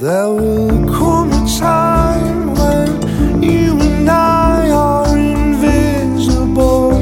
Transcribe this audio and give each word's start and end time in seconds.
There 0.00 0.28
will 0.28 0.86
come 0.94 1.32
a 1.32 1.44
time 1.58 2.54
when 2.54 3.42
you 3.42 3.76
and 3.80 4.08
I 4.08 4.70
are 4.70 5.18
invisible 5.18 6.92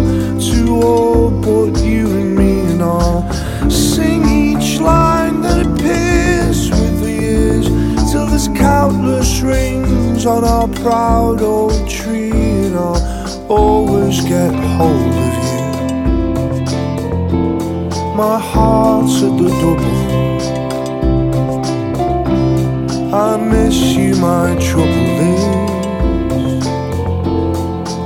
to 0.40 0.82
all 0.82 1.31
but 1.31 1.78
you 1.84 2.06
and 2.06 2.34
me, 2.34 2.60
and 2.60 2.82
I'll 2.82 3.31
sing 3.70 4.25
each 4.25 4.81
line 4.81 5.43
that 5.43 5.66
appears 5.66 6.70
with 6.70 7.00
the 7.02 7.10
years 7.10 7.66
till 8.10 8.28
there's 8.28 8.48
countless 8.48 9.43
rings 9.43 10.25
on 10.25 10.43
our 10.43 10.66
proud 10.66 11.43
old 11.43 11.87
tree, 11.87 12.31
and 12.31 12.76
I'll 12.76 13.52
always 13.52 14.22
get 14.25 14.54
hold 14.54 15.14
of 15.26 15.34
you. 15.50 15.64
My 18.16 18.38
heart's 18.38 19.22
at 19.22 19.37
the 19.37 19.50
double. 19.60 20.35
I 23.16 23.38
miss 23.38 23.74
you, 23.96 24.14
my 24.16 24.54
trouble 24.60 25.20
is. 25.32 26.66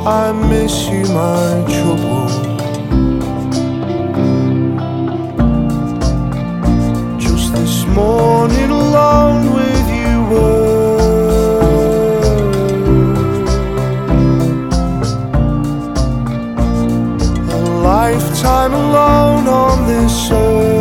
I 0.07 0.31
miss 0.31 0.89
you, 0.89 1.03
my 1.13 1.65
trouble. 1.75 2.29
Just 7.19 7.53
this 7.55 7.85
morning 7.87 8.71
alone 8.71 9.53
with 9.53 9.89
you 10.01 10.23
were. 10.31 11.01
A 17.51 17.61
lifetime 17.83 18.75
alone 18.75 19.49
on 19.49 19.89
this 19.89 20.31
earth. 20.31 20.80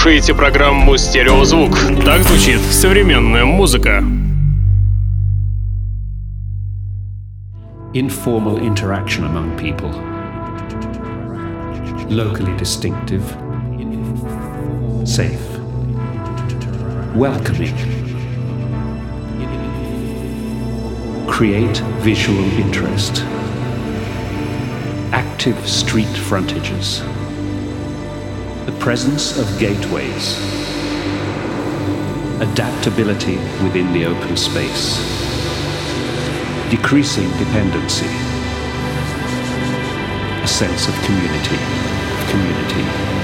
Слушаете 0.00 0.32
программу 0.32 0.96
«Стереозвук». 0.96 1.76
Так 2.06 2.22
звучит 2.22 2.58
современная 2.60 3.44
музыка. 3.44 4.02
informal 7.92 8.56
interaction 8.62 9.24
among 9.24 9.54
people, 9.58 9.90
locally 12.08 12.56
distinctive, 12.56 13.24
safe, 15.04 15.44
welcoming, 17.14 17.76
create 21.26 21.82
visual 22.00 22.42
interest, 22.58 23.22
active 25.12 25.58
street 25.68 26.16
frontages, 26.16 27.02
presence 28.80 29.38
of 29.38 29.46
gateways, 29.58 30.38
adaptability 32.40 33.36
within 33.62 33.92
the 33.92 34.06
open 34.06 34.36
space. 34.38 34.96
Decreasing 36.70 37.28
dependency, 37.36 38.06
a 40.42 40.48
sense 40.48 40.88
of 40.88 40.94
community, 41.04 41.58
community, 42.30 43.19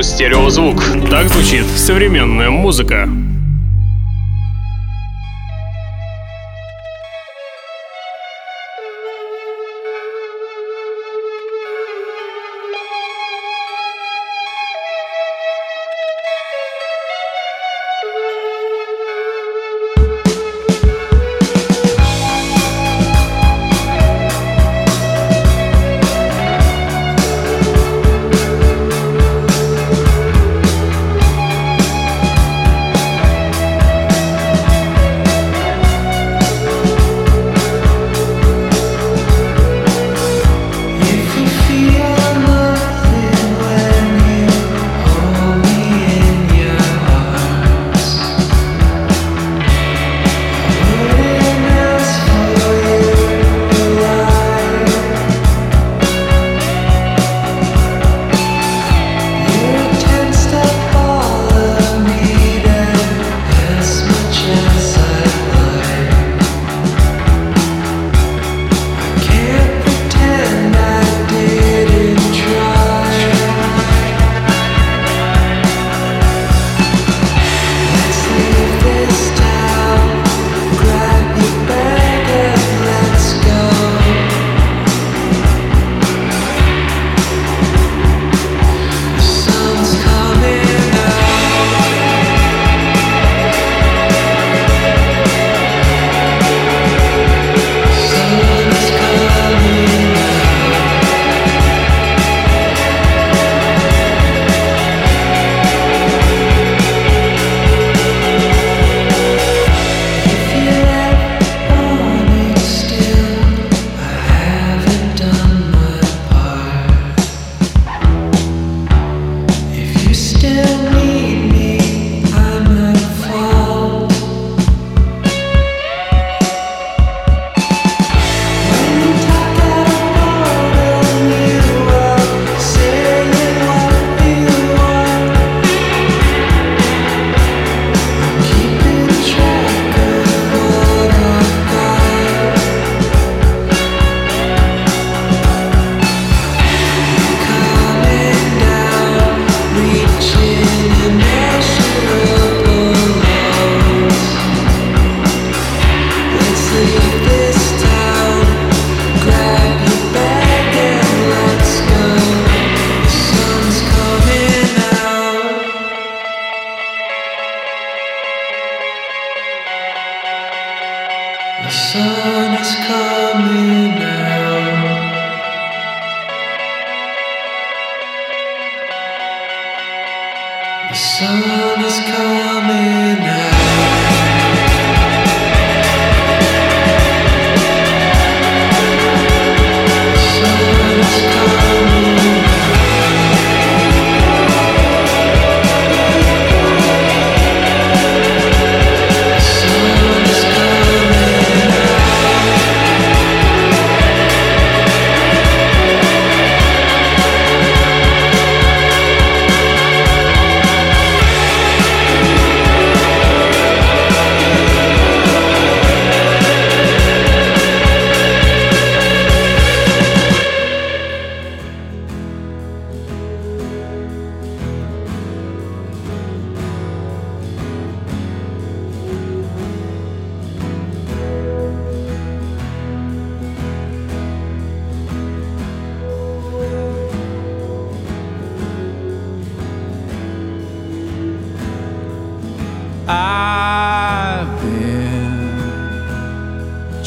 программу 0.00 0.02
«Стереозвук». 0.02 0.82
Так 1.10 1.28
звучит 1.28 1.66
современная 1.76 2.50
музыка. 2.50 3.08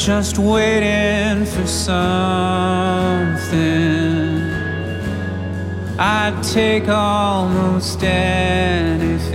Just 0.04 0.38
waiting 0.38 1.46
for 1.46 1.66
something. 1.66 2.04
I'd 5.98 6.38
take 6.42 6.88
almost 6.90 8.04
anything. 8.04 9.32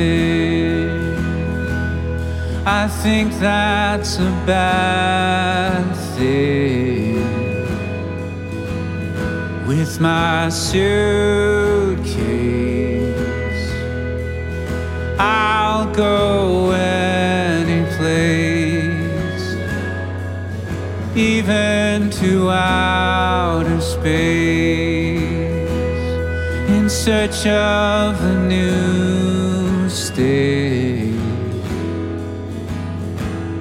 I 2.67 2.87
think 2.87 3.33
that's 3.39 4.19
a 4.19 4.29
bad 4.45 5.91
thing. 6.15 7.15
With 9.67 9.99
my 9.99 10.49
suitcase, 10.49 12.05
I'll 15.17 15.91
go 15.95 16.28
to 22.19 22.49
outer 22.51 23.79
space. 23.79 25.21
in 26.67 26.89
search 26.89 27.47
of 27.47 28.21
a 28.21 28.35
new 28.45 29.89
state. 29.89 31.15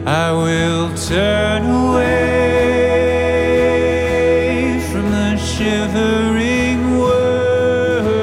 I 0.05 0.33
will 0.33 0.93
turn 0.97 1.63
away 1.67 2.09
from 4.91 5.13
the 5.13 5.37
shivering 5.37 6.99
world, 6.99 8.17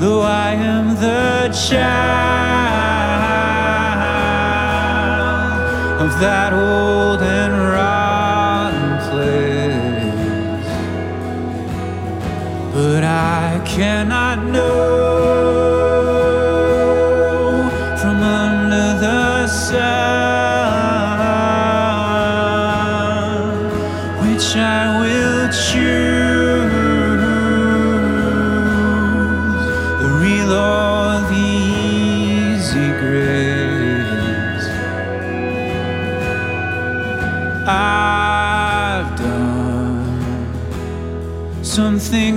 though 0.00 0.22
I 0.22 0.54
am 0.54 0.96
the 0.96 1.50
child 1.68 2.32
of 6.04 6.10
that 6.18 6.52
old 6.52 6.71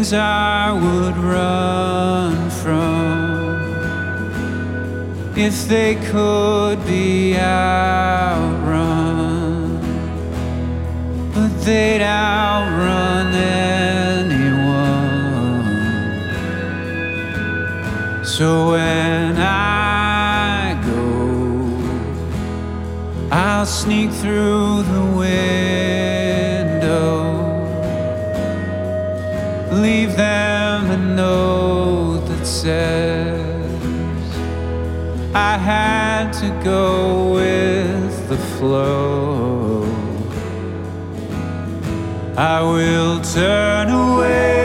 things 0.06 0.14
I 0.14 0.72
would 0.72 1.18
run 1.18 2.50
from. 2.50 3.56
If 5.36 5.68
they 5.68 5.96
could 5.96 6.86
be 6.86 7.38
outrun, 7.38 8.70
but 11.34 11.50
they'd 11.66 12.02
outrun 12.02 13.34
anyone. 13.34 14.06
So 18.24 18.72
when 18.72 19.38
I 19.38 20.80
go, 20.86 21.20
I'll 23.32 23.66
sneak 23.66 24.12
through 24.12 24.84
the 24.84 25.02
window 25.18 25.75
them 30.16 30.92
a 30.92 30.98
note 30.98 32.26
that 32.28 32.46
says 32.46 33.56
I 35.34 35.58
had 35.58 36.32
to 36.42 36.50
go 36.64 37.34
with 37.34 38.30
the 38.30 38.38
flow. 38.38 39.84
I 42.38 42.62
will 42.62 43.22
turn 43.22 43.90
away 43.90 44.65